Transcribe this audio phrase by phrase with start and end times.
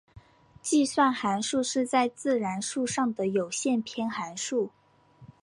[0.63, 4.71] 计算函数是在自然数上的有限偏函数。